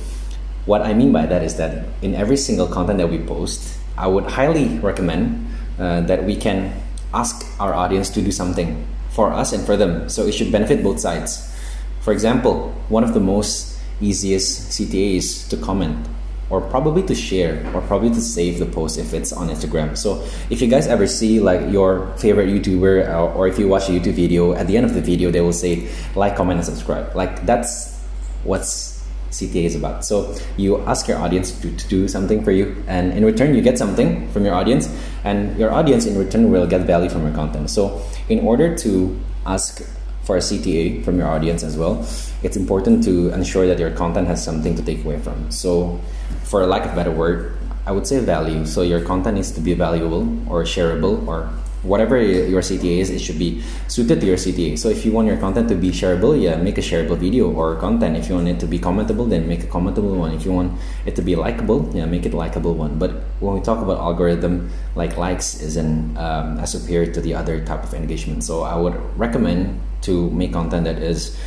what 0.65 0.83
I 0.83 0.95
mean 0.95 1.13
by 1.13 1.27
that 1.27 1.43
is 1.43 1.57
that 1.57 1.87
in 2.03 2.15
every 2.15 2.37
single 2.37 2.67
content 2.67 2.99
that 2.99 3.11
we 3.11 3.19
post, 3.19 3.79
I 3.97 4.07
would 4.07 4.25
highly 4.25 4.79
recommend 4.79 5.47
uh, 5.79 6.01
that 6.03 6.25
we 6.25 6.37
can 6.37 6.73
ask 7.13 7.47
our 7.61 7.75
audience 7.75 8.11
to 8.11 8.23
do 8.23 8.33
something 8.33 8.87
for 9.11 9.33
us 9.33 9.53
and 9.53 9.65
for 9.65 9.77
them. 9.77 10.09
So 10.09 10.27
it 10.27 10.33
should 10.33 10.53
benefit 10.53 10.83
both 10.83 11.01
sides. 11.01 11.53
For 12.01 12.13
example, 12.13 12.73
one 12.89 13.05
of 13.05 13.15
the 13.15 13.21
most 13.21 13.79
easiest 14.01 14.71
CTA 14.71 15.17
is 15.17 15.49
to 15.49 15.57
comment 15.57 16.07
or 16.49 16.61
probably 16.61 17.03
to 17.03 17.15
share 17.15 17.67
or 17.75 17.81
probably 17.83 18.11
to 18.11 18.21
save 18.21 18.59
the 18.59 18.67
post 18.67 18.99
if 18.99 19.13
it's 19.13 19.33
on 19.33 19.49
Instagram. 19.49 19.97
So 19.97 20.25
if 20.49 20.63
you 20.63 20.69
guys 20.69 20.87
ever 20.87 21.07
see 21.07 21.41
like 21.41 21.73
your 21.73 22.07
favorite 22.19 22.49
YouTuber 22.49 23.09
or, 23.09 23.33
or 23.33 23.49
if 23.49 23.59
you 23.59 23.67
watch 23.67 23.89
a 23.89 23.93
YouTube 23.93 24.15
video, 24.15 24.55
at 24.55 24.67
the 24.67 24.77
end 24.77 24.87
of 24.87 24.95
the 24.95 25.01
video 25.01 25.31
they 25.31 25.41
will 25.41 25.53
say 25.53 25.89
like, 26.15 26.37
comment, 26.37 26.59
and 26.59 26.65
subscribe. 26.65 27.15
Like 27.17 27.45
that's 27.47 28.01
what's 28.45 28.97
CTA 29.31 29.65
is 29.65 29.75
about. 29.75 30.05
So 30.05 30.35
you 30.57 30.81
ask 30.87 31.09
your 31.09 31.19
audience 31.19 31.53
to, 31.61 31.75
to 31.75 31.89
do 31.89 32.09
something 32.09 32.45
for 32.45 32.53
you, 32.53 32.83
and 32.87 33.13
in 33.13 33.25
return, 33.25 33.55
you 33.55 33.61
get 33.61 33.77
something 33.77 34.31
from 34.31 34.45
your 34.45 34.55
audience, 34.55 34.89
and 35.27 35.59
your 35.59 35.75
audience 35.75 36.07
in 36.07 36.17
return 36.17 36.51
will 36.55 36.67
get 36.67 36.87
value 36.87 37.11
from 37.11 37.27
your 37.27 37.35
content. 37.35 37.69
So, 37.69 38.01
in 38.31 38.47
order 38.47 38.79
to 38.87 39.19
ask 39.45 39.83
for 40.23 40.37
a 40.39 40.41
CTA 40.41 41.05
from 41.05 41.19
your 41.19 41.27
audience 41.27 41.63
as 41.63 41.77
well, 41.77 42.07
it's 42.43 42.57
important 42.57 43.03
to 43.05 43.35
ensure 43.35 43.67
that 43.67 43.79
your 43.79 43.91
content 43.91 44.27
has 44.29 44.43
something 44.43 44.75
to 44.79 44.83
take 44.83 45.05
away 45.05 45.19
from. 45.19 45.51
So, 45.51 45.99
for 46.45 46.65
lack 46.65 46.87
of 46.87 46.95
better 46.95 47.11
word, 47.11 47.59
I 47.87 47.93
would 47.93 48.07
say 48.07 48.19
value. 48.19 48.67
So 48.67 48.83
your 48.83 49.01
content 49.01 49.37
needs 49.37 49.53
to 49.53 49.61
be 49.61 49.75
valuable 49.75 50.27
or 50.51 50.65
shareable 50.65 51.27
or 51.27 51.49
whatever 51.87 52.21
your 52.21 52.61
CTA 52.61 52.99
is, 52.99 53.11
it 53.11 53.21
should 53.21 53.39
be 53.39 53.63
suited 53.89 54.21
to 54.21 54.27
your 54.27 54.37
CTA. 54.37 54.79
So 54.79 54.89
if 54.89 55.05
you 55.07 55.13
want 55.13 55.29
your 55.29 55.37
content 55.39 55.69
to 55.69 55.75
be 55.75 55.91
shareable, 55.91 56.35
yeah, 56.41 56.57
make 56.57 56.79
a 56.79 56.83
shareable 56.83 57.17
video 57.17 57.51
or 57.51 57.77
content. 57.77 58.17
If 58.17 58.29
you 58.29 58.35
want 58.35 58.49
it 58.49 58.61
to 58.61 58.67
be 58.67 58.79
commentable, 58.79 59.29
then 59.29 59.49
make 59.49 59.63
a 59.63 59.67
commentable 59.67 60.17
one. 60.17 60.33
If 60.33 60.45
you 60.45 60.53
want 60.53 60.79
it 61.07 61.17
to 61.17 61.23
be 61.23 61.37
likable, 61.37 61.91
yeah, 61.95 62.07
make 62.07 62.27
it 62.27 62.35
likable 62.35 62.75
one. 62.75 62.99
But 62.99 63.13
when 63.41 63.55
we 63.55 63.61
talk 63.61 63.79
about 63.83 63.99
algorithm, 63.99 64.71
like 64.95 65.17
likes 65.17 65.61
isn't 65.63 66.17
um, 66.19 66.59
as 66.59 66.73
superior 66.73 67.13
to 67.13 67.21
the 67.21 67.35
other 67.35 67.65
type 67.65 67.85
of 67.85 67.95
engagement. 67.95 68.45
So 68.45 68.63
I 68.63 68.77
would 68.77 68.95
recommend 69.19 69.81
to 70.03 70.31
make 70.31 70.53
content 70.53 70.85
that 70.85 70.99
is 70.99 71.39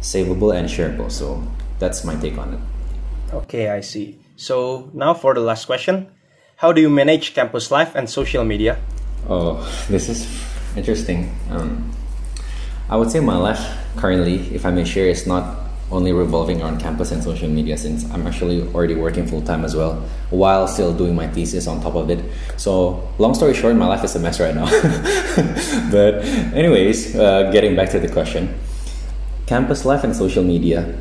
savable 0.00 0.54
and 0.54 0.68
shareable. 0.68 1.10
So 1.10 1.42
that's 1.78 2.04
my 2.04 2.14
take 2.16 2.38
on 2.38 2.54
it. 2.54 2.60
Okay, 3.34 3.70
I 3.70 3.80
see. 3.80 4.18
So 4.36 4.90
now 4.92 5.14
for 5.14 5.34
the 5.34 5.40
last 5.40 5.64
question. 5.64 6.08
How 6.56 6.72
do 6.72 6.80
you 6.80 6.88
manage 6.88 7.34
campus 7.34 7.70
life 7.70 7.94
and 7.94 8.08
social 8.08 8.42
media? 8.42 8.78
Oh, 9.28 9.60
this 9.88 10.08
is 10.08 10.26
interesting. 10.76 11.34
Um, 11.50 11.90
I 12.88 12.96
would 12.96 13.10
say 13.10 13.20
my 13.20 13.36
life 13.36 13.60
currently, 13.96 14.54
if 14.54 14.64
I 14.64 14.70
may 14.70 14.84
share, 14.84 15.08
is 15.08 15.26
not 15.26 15.66
only 15.90 16.12
revolving 16.12 16.60
around 16.60 16.80
campus 16.80 17.12
and 17.12 17.22
social 17.22 17.48
media 17.48 17.78
since 17.78 18.10
I'm 18.10 18.26
actually 18.26 18.62
already 18.74 18.96
working 18.96 19.26
full 19.26 19.42
time 19.42 19.64
as 19.64 19.76
well 19.76 20.02
while 20.30 20.66
still 20.66 20.92
doing 20.92 21.14
my 21.14 21.28
thesis 21.28 21.66
on 21.66 21.80
top 21.80 21.94
of 21.94 22.10
it. 22.10 22.24
So, 22.56 23.08
long 23.18 23.34
story 23.34 23.54
short, 23.54 23.76
my 23.76 23.86
life 23.86 24.02
is 24.02 24.16
a 24.16 24.18
mess 24.18 24.40
right 24.40 24.54
now. 24.54 24.66
but, 25.90 26.24
anyways, 26.54 27.14
uh, 27.14 27.50
getting 27.52 27.76
back 27.76 27.90
to 27.90 28.00
the 28.00 28.08
question 28.08 28.58
campus 29.46 29.84
life 29.84 30.02
and 30.04 30.14
social 30.14 30.42
media. 30.42 30.94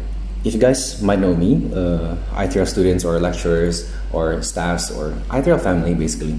If 0.44 0.54
you 0.54 0.60
guys 0.60 1.02
might 1.02 1.18
know 1.18 1.36
me, 1.36 1.56
uh, 1.74 2.16
I3L 2.32 2.68
students 2.68 3.04
or 3.04 3.20
lecturers 3.20 3.92
or 4.14 4.42
staffs 4.44 4.92
or 4.92 5.12
I3L 5.30 5.62
family 5.62 5.96
basically. 5.96 6.38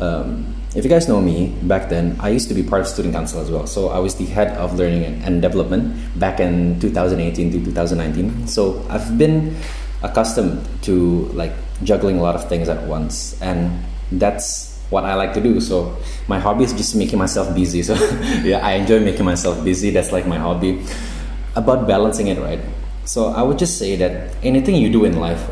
Um, 0.00 0.56
if 0.74 0.82
you 0.82 0.90
guys 0.90 1.08
know 1.08 1.20
me 1.20 1.54
back 1.62 1.88
then, 1.88 2.16
I 2.18 2.30
used 2.30 2.48
to 2.48 2.54
be 2.54 2.62
part 2.62 2.82
of 2.82 2.88
student 2.88 3.14
council 3.14 3.40
as 3.40 3.50
well. 3.50 3.66
So 3.66 3.90
I 3.90 4.00
was 4.00 4.16
the 4.16 4.26
head 4.26 4.56
of 4.58 4.74
learning 4.74 5.22
and 5.22 5.40
development 5.40 5.94
back 6.18 6.40
in 6.40 6.80
2018 6.80 7.52
to 7.52 7.64
2019. 7.64 8.48
So 8.48 8.84
I've 8.90 9.16
been 9.16 9.54
accustomed 10.02 10.66
to 10.82 11.30
like 11.32 11.52
juggling 11.84 12.18
a 12.18 12.22
lot 12.22 12.34
of 12.34 12.48
things 12.48 12.68
at 12.68 12.82
once, 12.88 13.40
and 13.40 13.70
that's 14.10 14.82
what 14.90 15.04
I 15.04 15.14
like 15.14 15.32
to 15.34 15.40
do. 15.40 15.60
So 15.60 15.96
my 16.26 16.40
hobby 16.40 16.64
is 16.64 16.72
just 16.72 16.96
making 16.96 17.20
myself 17.20 17.54
busy. 17.54 17.82
So 17.82 17.94
yeah, 18.42 18.58
I 18.58 18.72
enjoy 18.72 18.98
making 18.98 19.24
myself 19.24 19.62
busy. 19.62 19.90
That's 19.90 20.10
like 20.10 20.26
my 20.26 20.38
hobby. 20.38 20.84
About 21.54 21.86
balancing 21.86 22.26
it 22.26 22.38
right. 22.40 22.58
So 23.04 23.28
I 23.28 23.42
would 23.42 23.58
just 23.58 23.78
say 23.78 23.94
that 23.96 24.34
anything 24.42 24.74
you 24.74 24.90
do 24.90 25.04
in 25.04 25.20
life, 25.20 25.46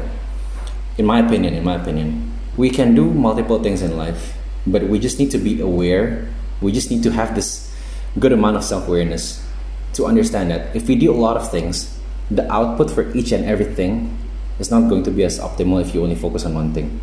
in 0.99 1.07
my 1.07 1.21
opinion, 1.21 1.55
in 1.55 1.63
my 1.63 1.77
opinion, 1.77 2.35
we 2.57 2.71
can 2.71 2.97
do 2.97 3.07
multiple 3.07 3.63
things 3.63 3.83
in 3.83 3.97
life 3.97 4.42
but 4.67 4.83
we 4.85 4.99
just 4.99 5.19
need 5.19 5.31
to 5.33 5.39
be 5.39 5.61
aware. 5.61 6.29
We 6.61 6.73
just 6.73 6.91
need 6.91 7.03
to 7.05 7.11
have 7.13 7.35
this 7.35 7.73
good 8.19 8.33
amount 8.33 8.57
of 8.57 8.65
self-awareness 8.65 9.43
to 9.95 10.07
understand 10.07 10.51
that 10.51 10.75
if 10.77 10.89
we 10.89 10.97
do 10.97 11.13
a 11.13 11.17
lot 11.17 11.37
of 11.37 11.51
things 11.51 11.99
the 12.31 12.51
output 12.53 12.91
for 12.91 13.11
each 13.17 13.33
and 13.33 13.45
everything 13.45 14.17
is 14.59 14.71
not 14.71 14.89
going 14.89 15.03
to 15.03 15.11
be 15.11 15.25
as 15.25 15.39
optimal 15.39 15.81
if 15.81 15.95
you 15.95 16.03
only 16.03 16.15
focus 16.15 16.45
on 16.45 16.55
one 16.55 16.73
thing. 16.73 17.01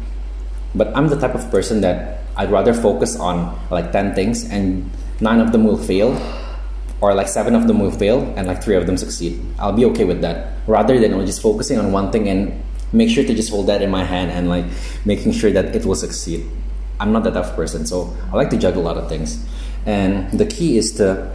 But 0.73 0.95
i'm 0.95 1.07
the 1.07 1.19
type 1.19 1.33
of 1.33 1.49
person 1.49 1.81
that 1.81 2.21
i'd 2.37 2.51
rather 2.51 2.73
focus 2.73 3.17
on 3.17 3.57
like 3.71 3.91
10 3.91 4.13
things 4.13 4.45
and 4.45 4.89
nine 5.19 5.39
of 5.39 5.51
them 5.51 5.65
will 5.65 5.77
fail 5.77 6.13
or 7.01 7.13
like 7.13 7.27
seven 7.27 7.55
of 7.55 7.67
them 7.67 7.79
will 7.79 7.91
fail 7.91 8.21
and 8.37 8.47
like 8.47 8.61
three 8.63 8.75
of 8.75 8.85
them 8.85 8.97
succeed. 8.97 9.39
I'll 9.57 9.73
be 9.73 9.85
okay 9.85 10.03
with 10.03 10.21
that 10.21 10.53
rather 10.67 10.99
than 10.99 11.25
just 11.25 11.41
focusing 11.41 11.79
on 11.79 11.91
one 11.91 12.11
thing 12.11 12.27
and 12.27 12.61
make 12.91 13.09
sure 13.09 13.23
to 13.23 13.33
just 13.33 13.49
hold 13.49 13.67
that 13.67 13.81
in 13.81 13.89
my 13.89 14.03
hand 14.03 14.31
and 14.31 14.49
like 14.49 14.65
making 15.05 15.31
sure 15.31 15.51
that 15.51 15.75
it 15.75 15.85
will 15.85 15.95
succeed 15.95 16.45
I'm 16.99 17.11
not 17.11 17.23
that 17.23 17.33
type 17.33 17.45
of 17.45 17.55
person, 17.55 17.85
so 17.85 18.15
I 18.31 18.35
like 18.35 18.49
to 18.51 18.57
juggle 18.57 18.83
a 18.83 18.87
lot 18.87 18.97
of 18.97 19.07
things. 19.07 19.45
And 19.85 20.29
the 20.31 20.45
key 20.45 20.77
is 20.77 20.93
to 20.97 21.31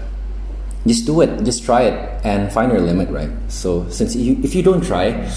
just 0.87 1.06
do 1.06 1.21
it, 1.23 1.44
just 1.44 1.64
try 1.64 1.83
it, 1.83 2.21
and 2.25 2.52
find 2.52 2.71
your 2.71 2.80
limit, 2.80 3.09
right? 3.09 3.30
So 3.49 3.88
since 3.88 4.14
you, 4.14 4.38
if 4.42 4.54
you 4.54 4.62
don't 4.62 4.85
try, 4.85 5.30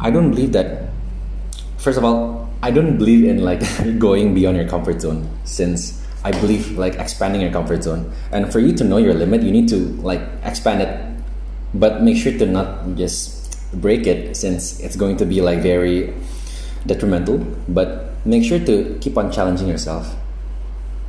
I 0.00 0.10
don't 0.10 0.30
believe 0.30 0.52
that. 0.52 0.88
First 1.78 1.98
of 1.98 2.04
all, 2.04 2.48
I 2.62 2.70
don't 2.70 2.96
believe 2.96 3.24
in 3.24 3.44
like 3.44 3.60
going 3.98 4.34
beyond 4.34 4.56
your 4.56 4.68
comfort 4.68 5.00
zone, 5.00 5.28
since 5.44 6.02
I 6.24 6.32
believe 6.32 6.78
like 6.78 6.94
expanding 6.94 7.42
your 7.42 7.52
comfort 7.52 7.84
zone. 7.84 8.10
And 8.32 8.50
for 8.50 8.58
you 8.58 8.72
to 8.72 8.84
know 8.84 8.96
your 8.96 9.14
limit, 9.14 9.42
you 9.42 9.52
need 9.52 9.68
to 9.68 9.76
like 10.00 10.22
expand 10.42 10.82
it, 10.82 10.90
but 11.74 12.02
make 12.02 12.16
sure 12.16 12.32
to 12.32 12.46
not 12.46 12.96
just 12.96 13.60
break 13.80 14.06
it, 14.06 14.36
since 14.36 14.80
it's 14.80 14.96
going 14.96 15.18
to 15.18 15.26
be 15.26 15.42
like 15.42 15.60
very 15.60 16.14
detrimental. 16.86 17.38
But 17.68 18.05
make 18.26 18.44
sure 18.44 18.58
to 18.58 18.98
keep 19.00 19.16
on 19.16 19.30
challenging 19.30 19.68
yourself 19.68 20.14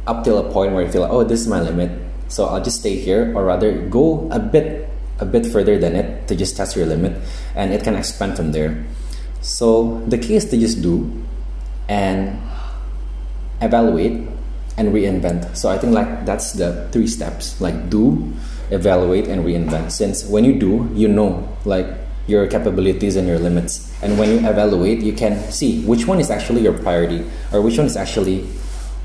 up 0.06 0.24
till 0.24 0.38
a 0.38 0.52
point 0.54 0.74
where 0.74 0.86
you 0.86 0.92
feel 0.92 1.02
like, 1.02 1.12
oh, 1.12 1.24
this 1.24 1.42
is 1.42 1.48
my 1.48 1.60
limit. 1.60 1.92
So 2.30 2.46
I'll 2.46 2.64
just 2.64 2.80
stay 2.80 2.96
here, 2.96 3.36
or 3.36 3.46
rather 3.46 3.88
go 3.88 4.30
a 4.32 4.40
bit 4.40 4.88
a 5.20 5.26
bit 5.26 5.46
further 5.46 5.80
than 5.80 5.96
it 5.96 6.28
to 6.28 6.36
just 6.36 6.56
test 6.56 6.76
your 6.76 6.86
limit, 6.86 7.18
and 7.56 7.74
it 7.74 7.84
can 7.84 7.96
expand 7.96 8.36
from 8.38 8.52
there. 8.52 8.86
So 9.42 10.00
the 10.08 10.18
key 10.18 10.36
is 10.36 10.46
to 10.52 10.58
just 10.58 10.82
do 10.82 11.10
and 11.88 12.38
evaluate 13.62 14.28
and 14.78 14.94
reinvent. 14.94 15.56
So 15.56 15.70
I 15.70 15.78
think 15.78 15.94
like 15.94 16.26
that's 16.26 16.54
the 16.54 16.88
three 16.92 17.08
steps: 17.08 17.60
like 17.60 17.90
do, 17.90 18.32
evaluate, 18.70 19.28
and 19.28 19.44
reinvent. 19.44 19.92
Since 19.92 20.26
when 20.28 20.44
you 20.46 20.60
do, 20.60 20.92
you 20.94 21.08
know 21.08 21.48
like 21.66 21.88
your 22.28 22.46
capabilities 22.48 23.16
and 23.16 23.28
your 23.28 23.40
limits. 23.40 23.92
And 24.04 24.20
when 24.20 24.30
you 24.30 24.38
evaluate, 24.38 25.00
you 25.00 25.14
can 25.14 25.40
see 25.52 25.82
which 25.84 26.06
one 26.06 26.20
is 26.20 26.30
actually 26.30 26.62
your 26.62 26.74
priority 26.74 27.26
or 27.52 27.62
which 27.62 27.78
one 27.78 27.88
is 27.88 27.96
actually 27.96 28.48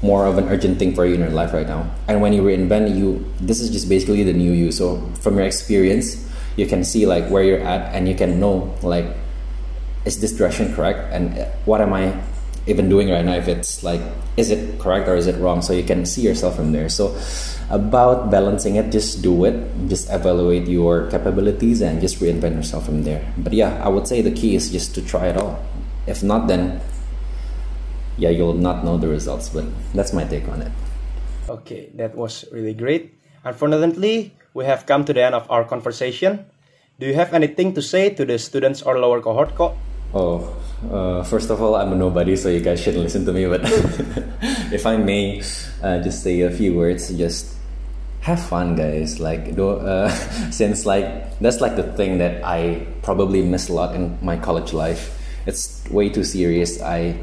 more 0.02 0.26
of 0.26 0.37
an 0.37 0.49
urgent 0.49 0.79
thing 0.79 0.95
for 0.95 1.07
you 1.07 1.14
in 1.14 1.21
your 1.21 1.31
life 1.31 1.52
right 1.52 1.67
now. 1.67 1.88
And 2.09 2.21
when 2.21 2.33
you 2.33 2.43
reinvent, 2.43 2.97
you 2.97 3.25
this 3.41 3.61
is 3.61 3.71
just 3.71 3.88
basically 3.88 4.25
the 4.25 4.33
new 4.33 4.52
you. 4.52 4.73
So 4.73 5.00
from 5.21 5.37
your 5.37 5.47
experience, 5.47 6.29
you 6.57 6.67
can 6.67 6.85
see 6.85 7.07
like 7.07 7.29
where 7.31 7.45
you're 7.45 7.62
at 7.62 7.95
and 7.95 8.09
you 8.09 8.14
can 8.14 8.41
know 8.41 8.75
like 8.83 9.07
is 10.05 10.21
this 10.21 10.33
direction 10.33 10.75
correct 10.75 11.12
and 11.12 11.47
what 11.64 11.81
am 11.81 11.93
I 11.93 12.21
even 12.66 12.88
doing 12.88 13.11
right 13.11 13.25
now 13.25 13.35
if 13.35 13.49
it's 13.49 13.83
like 13.83 14.00
is 14.37 14.50
it 14.50 14.78
correct 14.78 15.09
or 15.09 15.16
is 15.16 15.26
it 15.26 15.37
wrong? 15.40 15.62
So 15.62 15.73
you 15.73 15.83
can 15.83 16.07
see 16.07 16.23
yourself 16.23 16.57
from 16.57 16.73
there. 16.73 16.88
So 16.88 17.16
about 17.71 18.31
balancing 18.31 18.76
it 18.76 18.90
just 18.90 19.23
do 19.23 19.45
it. 19.45 19.57
Just 19.88 20.11
evaluate 20.11 20.69
your 20.69 21.11
capabilities 21.11 21.81
and 21.83 22.00
just 22.00 22.21
reinvent 22.21 22.54
yourself 22.57 22.87
from 22.87 23.02
there. 23.02 23.25
But 23.37 23.52
yeah 23.52 23.83
i 23.85 23.88
would 23.88 24.07
say 24.07 24.23
the 24.23 24.31
key 24.31 24.54
is 24.54 24.71
just 24.71 24.95
to 24.95 25.02
try 25.02 25.26
it 25.26 25.37
all. 25.37 25.59
If 26.07 26.23
not 26.23 26.47
then 26.49 26.81
yeah 28.16 28.31
you'll 28.31 28.54
not 28.54 28.85
know 28.85 28.97
the 28.97 29.09
results 29.09 29.49
but 29.49 29.64
that's 29.95 30.12
my 30.12 30.25
take 30.25 30.49
on 30.49 30.62
it. 30.62 30.73
Okay 31.49 31.90
that 31.95 32.14
was 32.14 32.45
really 32.52 32.75
great. 32.75 33.14
Unfortunately 33.45 34.35
we 34.54 34.64
have 34.64 34.87
come 34.87 35.04
to 35.04 35.12
the 35.12 35.23
end 35.23 35.35
of 35.35 35.50
our 35.50 35.64
conversation. 35.64 36.47
Do 37.00 37.07
you 37.09 37.14
have 37.14 37.35
anything 37.35 37.75
to 37.75 37.83
say 37.83 38.11
to 38.11 38.25
the 38.25 38.38
students 38.38 38.83
or 38.83 38.99
lower 38.99 39.21
cohort 39.21 39.57
co- 39.57 39.75
oh 40.14 40.54
uh, 40.91 41.23
first 41.23 41.51
of 41.51 41.62
all, 41.62 41.75
I'm 41.77 41.93
a 41.93 41.97
nobody, 41.97 42.37
so 42.37 42.49
you 42.49 42.61
guys 42.61 42.81
shouldn't 42.81 43.03
listen 43.03 43.25
to 43.27 43.33
me. 43.33 43.47
But 43.47 43.61
if 44.73 44.87
I 44.87 44.97
may, 44.97 45.41
uh, 45.83 46.03
just 46.03 46.23
say 46.23 46.41
a 46.41 46.51
few 46.51 46.75
words. 46.75 47.12
Just 47.17 47.57
have 48.21 48.43
fun, 48.43 48.75
guys. 48.75 49.21
Like, 49.21 49.55
do, 49.55 49.71
uh, 49.71 50.09
since 50.51 50.87
like 50.87 51.39
that's 51.39 51.61
like 51.61 51.77
the 51.77 51.85
thing 51.95 52.19
that 52.19 52.45
I 52.45 52.87
probably 53.03 53.43
missed 53.43 53.69
a 53.69 53.73
lot 53.73 53.95
in 53.95 54.19
my 54.23 54.37
college 54.37 54.73
life. 54.73 55.19
It's 55.47 55.85
way 55.91 56.09
too 56.09 56.25
serious. 56.25 56.81
I 56.81 57.19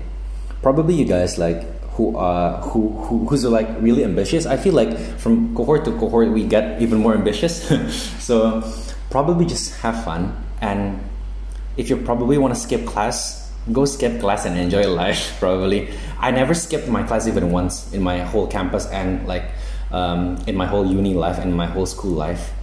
probably 0.61 0.93
you 0.95 1.05
guys 1.05 1.37
like 1.37 1.63
who 1.99 2.15
are 2.17 2.61
who, 2.61 2.89
who 3.03 3.27
who's 3.27 3.43
like 3.43 3.67
really 3.79 4.03
ambitious. 4.03 4.45
I 4.45 4.57
feel 4.57 4.73
like 4.73 4.97
from 5.19 5.55
cohort 5.55 5.85
to 5.85 5.91
cohort 5.99 6.31
we 6.31 6.45
get 6.45 6.81
even 6.81 6.99
more 6.99 7.13
ambitious. 7.13 7.67
so 8.23 8.63
probably 9.09 9.45
just 9.45 9.75
have 9.81 10.03
fun 10.03 10.35
and 10.61 11.01
if 11.77 11.89
you 11.89 11.97
probably 11.97 12.37
want 12.37 12.53
to 12.53 12.59
skip 12.59 12.85
class 12.85 13.48
go 13.71 13.85
skip 13.85 14.19
class 14.19 14.45
and 14.45 14.57
enjoy 14.57 14.87
life 15.03 15.37
probably. 15.39 15.89
I 16.19 16.31
never 16.31 16.53
skipped 16.53 16.87
my 16.87 17.03
class 17.03 17.27
even 17.27 17.51
once 17.51 17.93
in 17.93 18.01
my 18.01 18.19
whole 18.19 18.47
campus 18.47 18.87
and 18.87 19.27
like 19.27 19.45
um, 19.91 20.37
in 20.47 20.55
my 20.55 20.65
whole 20.65 20.85
uni 20.85 21.13
life 21.13 21.39
and 21.39 21.55
my 21.55 21.65
whole 21.65 21.85
school 21.85 22.11
life. 22.11 22.53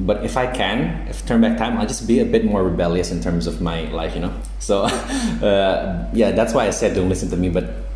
But 0.00 0.24
if 0.24 0.36
i 0.36 0.46
can 0.46 1.06
if 1.06 1.24
turn 1.26 1.42
back 1.42 1.58
time 1.58 1.76
i'll 1.78 1.86
just 1.86 2.08
be 2.08 2.18
a 2.18 2.24
bit 2.24 2.44
more 2.44 2.64
rebellious 2.64 3.12
in 3.12 3.20
terms 3.20 3.46
of 3.46 3.60
my 3.60 3.82
life 3.92 4.14
you 4.14 4.22
know? 4.22 4.34
So 4.58 4.82
uh, 5.46 6.08
yeah 6.14 6.32
that's 6.32 6.54
why 6.54 6.66
i 6.66 6.70
said 6.70 6.96
don't 6.96 7.10
listen 7.10 7.28
to 7.30 7.36
me 7.36 7.50
but 7.50 7.92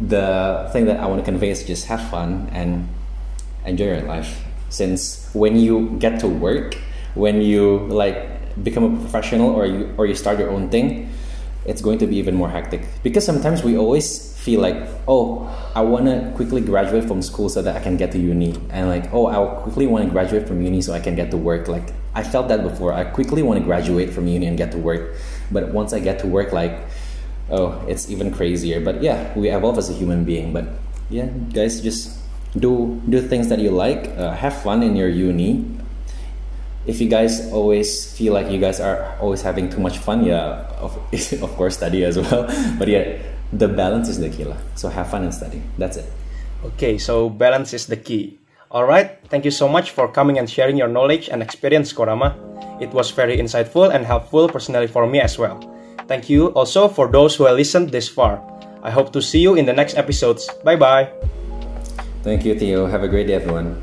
the 0.00 0.68
thing 0.72 0.86
that 0.86 0.98
i 0.98 1.06
want 1.06 1.20
to 1.20 1.24
convey 1.24 1.50
is 1.50 1.62
just 1.62 1.86
have 1.86 2.00
fun 2.10 2.48
and 2.52 2.88
enjoy 3.64 3.86
your 3.86 4.02
life. 4.02 4.44
Since 4.70 5.28
when 5.34 5.56
you 5.56 5.90
get 5.98 6.20
to 6.20 6.28
work 6.28 6.76
when 7.14 7.42
you 7.42 7.78
like 7.88 8.16
become 8.62 8.84
a 8.84 9.00
professional 9.00 9.50
or 9.50 9.66
you 9.66 9.94
or 9.98 10.06
you 10.06 10.14
start 10.14 10.38
your 10.38 10.50
own 10.50 10.70
thing 10.70 11.10
it's 11.66 11.82
going 11.82 11.98
to 11.98 12.06
be 12.06 12.16
even 12.16 12.34
more 12.34 12.48
hectic 12.48 12.82
because 13.02 13.24
sometimes 13.24 13.62
we 13.62 13.76
always 13.76 14.34
feel 14.38 14.60
like 14.60 14.76
oh 15.06 15.44
i 15.74 15.80
want 15.80 16.06
to 16.06 16.32
quickly 16.34 16.60
graduate 16.60 17.04
from 17.04 17.20
school 17.20 17.48
so 17.48 17.60
that 17.60 17.76
i 17.76 17.80
can 17.80 17.96
get 17.96 18.10
to 18.10 18.18
uni 18.18 18.54
and 18.70 18.88
like 18.88 19.12
oh 19.12 19.26
i 19.26 19.60
quickly 19.62 19.86
want 19.86 20.04
to 20.04 20.10
graduate 20.10 20.48
from 20.48 20.62
uni 20.62 20.80
so 20.80 20.94
i 20.94 21.00
can 21.00 21.14
get 21.14 21.30
to 21.30 21.36
work 21.36 21.68
like 21.68 21.92
i 22.14 22.22
felt 22.22 22.48
that 22.48 22.62
before 22.62 22.92
i 22.92 23.04
quickly 23.04 23.42
want 23.42 23.58
to 23.60 23.64
graduate 23.64 24.10
from 24.10 24.26
uni 24.26 24.46
and 24.46 24.56
get 24.56 24.72
to 24.72 24.78
work 24.78 25.14
but 25.50 25.68
once 25.68 25.92
i 25.92 26.00
get 26.00 26.18
to 26.18 26.26
work 26.26 26.52
like 26.52 26.80
oh, 27.50 27.84
it's 27.86 28.10
even 28.10 28.32
crazier. 28.32 28.80
But 28.80 29.02
yeah, 29.02 29.36
we 29.36 29.50
evolve 29.50 29.78
as 29.78 29.90
a 29.90 29.92
human 29.92 30.24
being. 30.24 30.52
But 30.52 30.66
yeah, 31.10 31.26
guys, 31.52 31.80
just 31.80 32.18
do 32.56 33.02
do 33.08 33.20
things 33.20 33.48
that 33.48 33.58
you 33.58 33.70
like. 33.70 34.08
Uh, 34.16 34.32
have 34.32 34.62
fun 34.62 34.82
in 34.82 34.96
your 34.96 35.08
uni. 35.08 35.66
If 36.86 37.00
you 37.00 37.08
guys 37.08 37.52
always 37.52 38.12
feel 38.16 38.32
like 38.32 38.50
you 38.50 38.58
guys 38.58 38.80
are 38.80 39.16
always 39.20 39.42
having 39.42 39.68
too 39.68 39.80
much 39.80 39.98
fun, 39.98 40.24
yeah, 40.24 40.64
of, 40.80 40.96
of 41.42 41.50
course 41.56 41.76
study 41.76 42.04
as 42.04 42.16
well. 42.16 42.48
But 42.78 42.88
yeah, 42.88 43.20
the 43.52 43.68
balance 43.68 44.08
is 44.08 44.18
the 44.18 44.30
key 44.30 44.44
lah. 44.44 44.56
So 44.74 44.88
have 44.88 45.10
fun 45.10 45.24
and 45.24 45.34
study. 45.34 45.62
That's 45.76 45.98
it. 45.98 46.06
Okay, 46.64 46.98
so 46.98 47.28
balance 47.28 47.72
is 47.74 47.86
the 47.86 47.96
key. 47.96 48.38
Alright, 48.70 49.18
thank 49.28 49.44
you 49.44 49.50
so 49.50 49.66
much 49.68 49.90
for 49.90 50.06
coming 50.06 50.38
and 50.38 50.48
sharing 50.48 50.76
your 50.76 50.88
knowledge 50.88 51.28
and 51.28 51.42
experience, 51.42 51.92
Korama. 51.92 52.38
It 52.80 52.94
was 52.94 53.10
very 53.10 53.36
insightful 53.36 53.92
and 53.92 54.06
helpful 54.06 54.48
personally 54.48 54.86
for 54.86 55.06
me 55.06 55.20
as 55.20 55.38
well. 55.38 55.58
Thank 56.06 56.30
you 56.30 56.48
also 56.54 56.88
for 56.88 57.08
those 57.08 57.34
who 57.34 57.44
have 57.44 57.56
listened 57.56 57.90
this 57.90 58.08
far. 58.08 58.40
I 58.82 58.90
hope 58.90 59.12
to 59.12 59.20
see 59.20 59.40
you 59.40 59.54
in 59.54 59.66
the 59.66 59.72
next 59.72 59.96
episodes. 59.98 60.48
Bye 60.64 60.76
bye. 60.76 61.10
Thank 62.22 62.44
you, 62.44 62.58
Theo. 62.58 62.86
Have 62.86 63.02
a 63.02 63.08
great 63.08 63.26
day, 63.26 63.34
everyone. 63.34 63.82